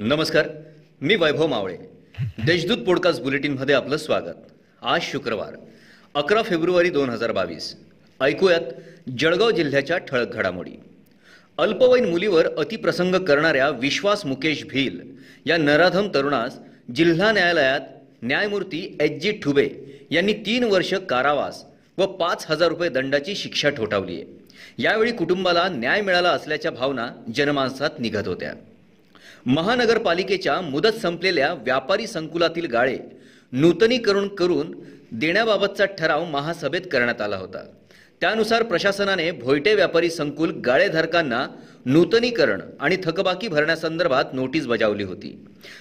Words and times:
नमस्कार 0.00 0.48
मी 1.00 1.14
वैभव 1.14 1.46
मावळे. 1.46 1.76
देशदूत 2.46 2.78
पॉडकास्ट 2.78 3.22
बुलेटिनमध्ये 3.22 3.74
आपलं 3.74 3.96
स्वागत. 3.96 4.34
आज 4.82 5.00
शुक्रवार 5.02 5.56
अकरा 6.14 6.42
फेब्रुवारी 6.42 6.90
दोन 6.90 7.10
हजार 7.10 7.32
बावीस. 7.32 7.76
ऐकूयात 8.20 8.60
जळगाव 9.18 9.50
जिल्ह्याच्या 9.50 9.98
ठळक 9.98 10.34
घडामोडी. 10.34 10.70
अल्पवयीन 11.58 12.04
मुलीवर 12.04 12.46
अतिप्रसंग 12.58 13.14
करणाऱ्या 13.14 13.68
विश्वास 13.68 14.26
मुकेश 14.26 14.64
भील 14.64 15.00
या 15.46 15.56
नराधम 15.56 16.08
तरुणास 16.14 16.58
जिल्हा 16.94 17.32
न्यायालयात 17.32 17.80
न्यायमूर्ती 18.22 18.96
एच 19.00 19.22
जी 19.22 19.32
ठुबे 19.32 19.68
यांनी 20.10 20.32
तीन 20.32 20.64
वर्ष 20.64 20.94
कारावास 20.94 21.64
व 21.98 22.06
पाच 22.06 22.46
हजार 22.48 22.68
रुपये 22.68 22.88
दंडाची 22.88 23.34
शिक्षा 23.34 23.68
ठोठावली 23.68 24.14
आहे 24.14 24.24
यावेळी 24.78 25.12
कुटुंबाला 25.12 25.68
न्याय 25.68 26.00
मिळाला 26.00 26.30
असल्याच्या 26.30 26.70
भावना 26.70 27.08
जनमानसात 27.34 27.90
निघत 27.98 28.28
होत्या. 28.28 28.52
महानगरपालिकेच्या 29.46 30.60
मुदत 30.60 31.00
संपलेल्या 31.02 31.52
व्यापारी 31.54 32.06
संकुलातील 32.06 32.66
गाळे 32.66 32.96
नूतनीकरण 33.52 34.26
करून 34.28 34.72
देण्याबाबतचा 35.12 35.84
ठराव 35.98 36.24
महासभेत 36.24 36.80
करण्यात 36.92 37.20
आला 37.20 37.36
होता. 37.36 37.64
त्यानुसार 38.20 38.62
प्रशासनाने 38.62 39.30
भोयटे 39.30 39.74
व्यापारी 39.74 40.10
संकुल 40.10 40.50
गाळेधारकांना 40.64 41.46
नूतनीकरण 41.86 42.60
आणि 42.80 42.96
थकबाकी 43.04 43.48
भरण्यासंदर्भात 43.48 44.34
नोटीस 44.34 44.66
बजावली 44.66 45.04
होती. 45.04 45.36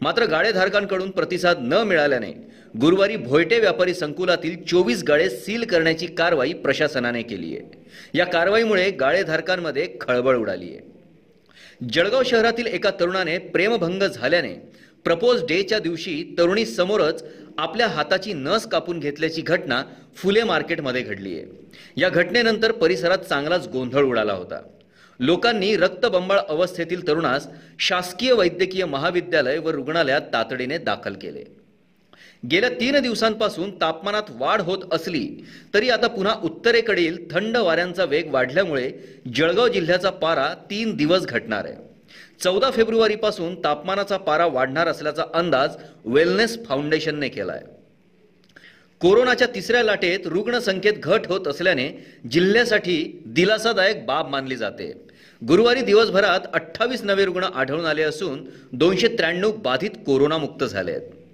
मात्र 0.00 0.26
गाळेधारकांकडून 0.26 1.10
प्रतिसाद 1.10 1.58
न 1.60 1.82
मिळाल्याने 1.86 2.32
गुरुवारी 2.80 3.16
भोयटे 3.16 3.58
व्यापारी 3.60 3.94
संकुलातील 3.94 4.56
चोवीस 4.64 5.02
गाळे 5.08 5.28
सील 5.30 5.64
करण्याची 5.64 6.06
कारवाई 6.06 6.52
प्रशासनाने 6.52 7.22
केली 7.22 7.56
आहे 7.56 8.18
या 8.18 8.26
कारवाईमुळे 8.26 8.90
गाळेधारकांमध्ये 8.90 9.86
खळबळ 10.00 10.36
उडाली 10.36 10.68
आहे 10.70 10.90
जळगाव 11.92 12.22
शहरातील 12.22 12.66
एका 12.66 12.90
तरुणाने 12.90 13.38
प्रेमभंग 13.38 14.02
झाल्याने 14.02 14.54
प्रपोज 15.04 15.42
डेच्या 15.42 15.78
दिवशी 15.78 16.34
तरुणी 16.38 16.66
समोरच 16.66 17.24
आपल्या 17.58 17.86
हाताची 17.86 18.32
नस 18.32 18.66
कापून 18.66 18.98
घेतल्याची 18.98 19.42
घटना 19.42 19.82
फुले 20.16 20.42
मार्केटमध्ये 20.42 21.02
घडली 21.02 21.36
आहे. 21.36 21.46
या 21.96 22.08
घटनेनंतर 22.08 22.72
परिसरात 22.72 23.18
चांगलाच 23.18 23.68
गोंधळ 23.68 24.04
उडाला 24.04 24.32
होता. 24.32 24.60
लोकांनी 25.20 25.76
रक्तबंबाळ 25.76 26.38
अवस्थेतील 26.38 27.08
तरुणास 27.08 27.48
शासकीय 27.78 28.32
वैद्यकीय 28.32 28.84
महाविद्यालय 28.84 29.58
व 29.58 29.70
रुग्णालयात 29.70 30.20
तातडीने 30.32 30.78
दाखल 30.78 31.14
केले. 31.14 31.61
गेल्या 32.50 32.70
तीन 32.70 32.98
दिवसांपासून 33.00 33.70
तापमानात 33.80 34.30
वाढ 34.30 34.60
होत 34.60 34.78
असली 34.92 35.26
तरी 35.74 35.90
आता 35.90 36.06
पुन्हा 36.06 36.34
उत्तरेकडील 36.44 37.16
थंड 37.30 37.56
वाऱ्यांचा 37.56 38.04
वेग 38.04 38.30
वाढल्यामुळे 38.30 38.90
जळगाव 39.34 39.68
जिल्ह्याचा 39.68 40.10
पारा 40.10 40.52
तीन 40.70 40.94
दिवस 40.96 41.26
घटणार 41.26 41.64
आहे. 41.64 41.76
चौदा 42.40 42.70
फेब्रुवारीपासून 42.70 43.54
तापमानाचा 43.64 44.16
पारा 44.16 44.46
वाढणार 44.46 44.88
असल्याचा 44.88 45.24
अंदाज 45.34 45.76
वेलनेस 46.04 46.58
फाउंडेशनने 46.66 47.28
केला 47.28 47.52
आहे 47.52 47.80
कोरोनाच्या 49.00 49.46
तिसऱ्या 49.54 49.82
लाटेत 49.82 50.26
रुग्णसंख्येत 50.26 50.94
घट 50.94 51.26
होत 51.26 51.46
असल्याने 51.48 51.88
जिल्ह्यासाठी 52.30 53.22
दिलासादायक 53.26 54.04
बाब 54.06 54.28
मानली 54.28 54.56
जाते. 54.56 54.92
गुरुवारी 55.42 55.80
दिवसभरात 55.80 56.40
अठ्ठावीस 56.54 57.02
नवे 57.02 57.24
रुग्ण 57.24 57.44
आढळून 57.44 57.84
आले 57.84 58.02
असून 58.02 58.44
दोनशे 58.72 59.08
त्र्याण्णव 59.08 59.52
बाधित 59.52 59.90
कोरोनामुक्त 60.06 60.64
झाले 60.64 60.90
आहेत 60.90 61.08